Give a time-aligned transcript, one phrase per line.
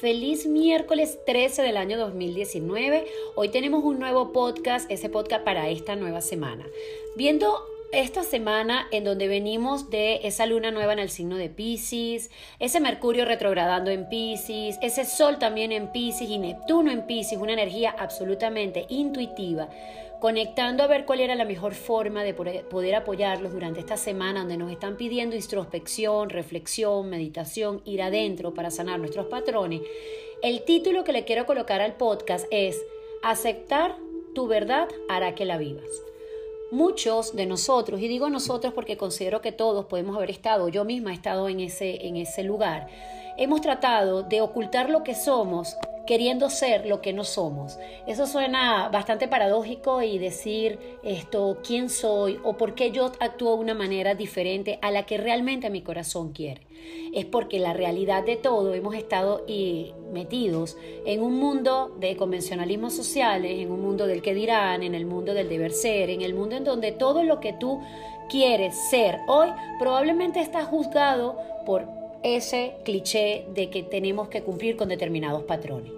[0.00, 3.06] Feliz miércoles 13 del año 2019.
[3.34, 6.66] Hoy tenemos un nuevo podcast, ese podcast para esta nueva semana.
[7.16, 12.30] Viendo esta semana en donde venimos de esa luna nueva en el signo de Pisces,
[12.58, 17.52] ese Mercurio retrogradando en Pisces, ese Sol también en Pisces y Neptuno en Pisces, una
[17.52, 19.68] energía absolutamente intuitiva
[20.20, 24.58] conectando a ver cuál era la mejor forma de poder apoyarlos durante esta semana donde
[24.58, 29.80] nos están pidiendo introspección, reflexión, meditación, ir adentro para sanar nuestros patrones.
[30.42, 32.78] El título que le quiero colocar al podcast es
[33.22, 33.96] Aceptar
[34.34, 36.09] tu verdad hará que la vivas.
[36.70, 41.10] Muchos de nosotros, y digo nosotros porque considero que todos podemos haber estado, yo misma
[41.10, 42.86] he estado en ese, en ese lugar,
[43.40, 45.76] hemos tratado de ocultar lo que somos
[46.10, 47.78] queriendo ser lo que no somos.
[48.04, 53.60] Eso suena bastante paradójico y decir esto, quién soy o por qué yo actúo de
[53.60, 56.66] una manera diferente a la que realmente mi corazón quiere.
[57.14, 59.46] Es porque la realidad de todo hemos estado
[60.12, 60.76] metidos
[61.06, 65.32] en un mundo de convencionalismos sociales, en un mundo del que dirán, en el mundo
[65.32, 67.80] del deber ser, en el mundo en donde todo lo que tú
[68.28, 69.48] quieres ser hoy
[69.78, 75.92] probablemente está juzgado por ese cliché de que tenemos que cumplir con determinados patrones.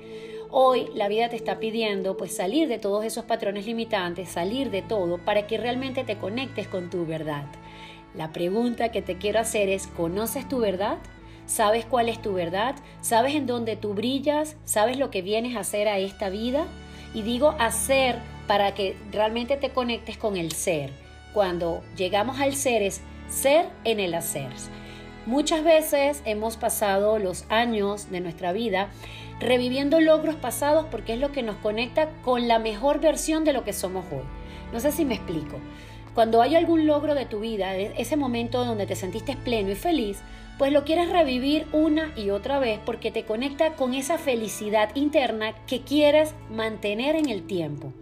[0.50, 4.82] Hoy la vida te está pidiendo pues salir de todos esos patrones limitantes, salir de
[4.82, 7.46] todo para que realmente te conectes con tu verdad.
[8.14, 10.98] La pregunta que te quiero hacer es, ¿conoces tu verdad?
[11.46, 12.76] ¿Sabes cuál es tu verdad?
[13.00, 14.56] ¿Sabes en dónde tú brillas?
[14.64, 16.66] ¿Sabes lo que vienes a hacer a esta vida?
[17.14, 20.90] Y digo hacer para que realmente te conectes con el ser.
[21.32, 23.00] Cuando llegamos al ser es
[23.30, 24.50] ser en el hacer.
[25.24, 28.90] Muchas veces hemos pasado los años de nuestra vida
[29.38, 33.62] reviviendo logros pasados porque es lo que nos conecta con la mejor versión de lo
[33.62, 34.24] que somos hoy.
[34.72, 35.58] No sé si me explico.
[36.14, 39.76] Cuando hay algún logro de tu vida, e-, ese momento donde te sentiste pleno y
[39.76, 40.18] feliz,
[40.58, 45.54] pues lo quieres revivir una y otra vez porque te conecta con esa felicidad interna
[45.68, 47.92] que quieres mantener en el tiempo.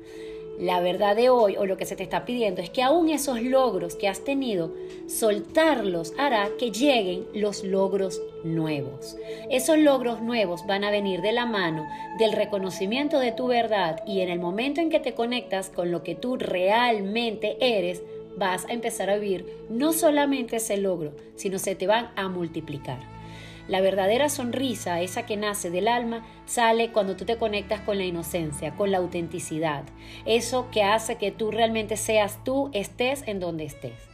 [0.61, 3.40] La verdad de hoy o lo que se te está pidiendo es que aún esos
[3.40, 4.74] logros que has tenido,
[5.07, 9.17] soltarlos hará que lleguen los logros nuevos.
[9.48, 14.20] Esos logros nuevos van a venir de la mano del reconocimiento de tu verdad y
[14.20, 18.02] en el momento en que te conectas con lo que tú realmente eres,
[18.36, 23.20] vas a empezar a vivir no solamente ese logro, sino se te van a multiplicar.
[23.69, 28.05] La verdadera sonrisa, esa que nace del alma, sale cuando tú te conectas con la
[28.05, 29.85] inocencia, con la autenticidad.
[30.27, 34.09] Eso que hace que tú realmente seas tú, estés en donde estés.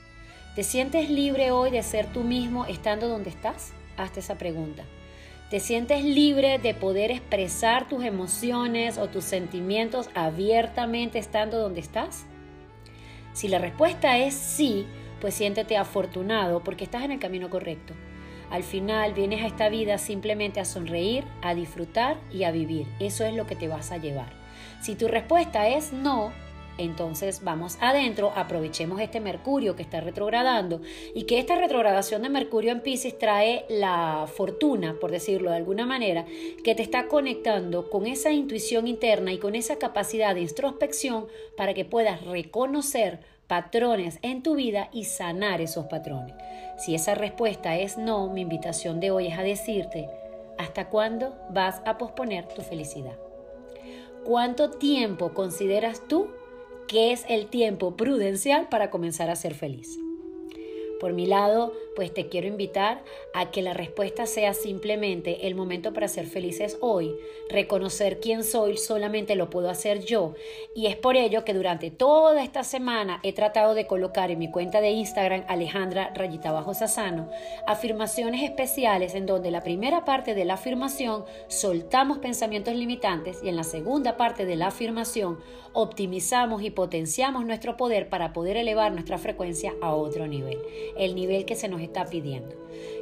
[0.55, 3.73] ¿Te sientes libre hoy de ser tú mismo estando donde estás?
[3.97, 4.85] Hazte esa pregunta.
[5.51, 12.25] ¿Te sientes libre de poder expresar tus emociones o tus sentimientos abiertamente estando donde estás?
[13.33, 14.87] Si la respuesta es sí,
[15.21, 17.95] pues siéntete afortunado porque estás en el camino correcto.
[18.51, 22.87] Al final vienes a esta vida simplemente a sonreír, a disfrutar y a vivir.
[23.01, 24.29] Eso es lo que te vas a llevar.
[24.81, 26.33] Si tu respuesta es no,
[26.79, 30.81] entonces vamos adentro, aprovechemos este Mercurio que está retrogradando
[31.15, 35.87] y que esta retrogradación de Mercurio en Pisces trae la fortuna, por decirlo de alguna
[35.87, 36.27] manera,
[36.63, 41.27] que te está conectando con esa intuición interna y con esa capacidad de introspección
[41.57, 46.35] para que puedas reconocer patrones en tu vida y sanar esos patrones.
[46.79, 50.09] Si esa respuesta es no, mi invitación de hoy es a decirte,
[50.59, 53.17] ¿hasta cuándo vas a posponer tu felicidad?
[54.25, 56.29] ¿Cuánto tiempo consideras tú
[56.87, 59.99] que es el tiempo prudencial para comenzar a ser feliz?
[61.01, 63.03] Por mi lado, pues te quiero invitar
[63.35, 67.17] a que la respuesta sea simplemente el momento para ser felices hoy.
[67.49, 70.35] Reconocer quién soy solamente lo puedo hacer yo.
[70.75, 74.51] Y es por ello que durante toda esta semana he tratado de colocar en mi
[74.51, 77.31] cuenta de Instagram Alejandra Rayita Bajo Sasano
[77.67, 83.57] afirmaciones especiales en donde la primera parte de la afirmación soltamos pensamientos limitantes y en
[83.57, 85.39] la segunda parte de la afirmación
[85.73, 90.59] optimizamos y potenciamos nuestro poder para poder elevar nuestra frecuencia a otro nivel
[90.99, 92.55] el nivel que se nos está pidiendo.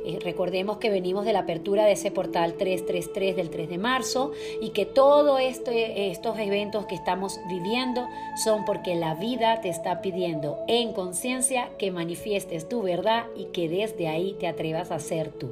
[0.06, 4.32] Eh, recordemos que venimos de la apertura de ese portal 333 del 3 de marzo
[4.60, 8.06] y que todos estos eventos que estamos viviendo
[8.42, 13.68] son porque la vida te está pidiendo en conciencia que manifiestes tu verdad y que
[13.68, 15.50] desde ahí te atrevas a ser tú.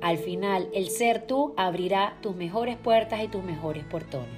[0.00, 4.28] Al final, el ser tú abrirá tus mejores puertas y tus mejores portones.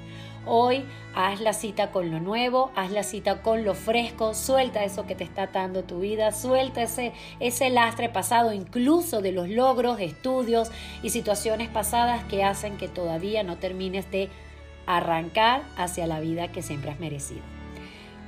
[0.50, 5.04] Hoy haz la cita con lo nuevo, haz la cita con lo fresco, suelta eso
[5.04, 10.00] que te está atando tu vida, suelta ese, ese lastre pasado, incluso de los logros,
[10.00, 10.70] estudios
[11.02, 14.30] y situaciones pasadas que hacen que todavía no termines de
[14.86, 17.57] arrancar hacia la vida que siempre has merecido.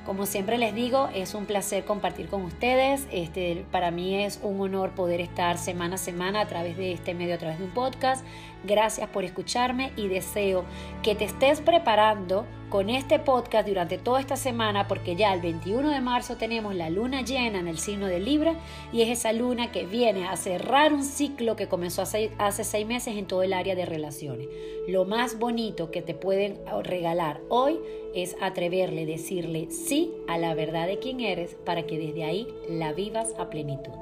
[0.04, 3.06] Como siempre les digo, es un placer compartir con ustedes.
[3.12, 7.14] Este, para mí es un honor poder estar semana a semana a través de este
[7.14, 8.24] medio, a través de un podcast.
[8.64, 10.64] Gracias por escucharme y deseo
[11.02, 15.90] que te estés preparando con este podcast durante toda esta semana porque ya el 21
[15.90, 18.54] de marzo tenemos la luna llena en el signo de Libra
[18.92, 22.86] y es esa luna que viene a cerrar un ciclo que comenzó hace, hace seis
[22.86, 24.48] meses en todo el área de relaciones.
[24.86, 27.80] Lo más bonito que te pueden regalar hoy
[28.14, 32.92] es atreverle, decirle sí a la verdad de quién eres para que desde ahí la
[32.92, 33.92] vivas a plenitud.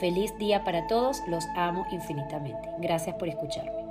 [0.00, 2.68] Feliz día para todos, los amo infinitamente.
[2.80, 3.87] Gracias por escucharme.